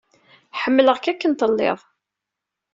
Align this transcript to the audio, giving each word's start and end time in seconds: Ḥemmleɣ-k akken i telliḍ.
Ḥemmleɣ-k 0.61 1.05
akken 1.11 1.31
i 1.35 1.37
telliḍ. 1.39 1.79